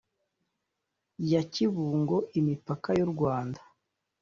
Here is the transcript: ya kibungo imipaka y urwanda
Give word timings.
ya 1.31 1.41
kibungo 1.53 2.17
imipaka 2.39 2.89
y 2.97 3.01
urwanda 3.05 3.61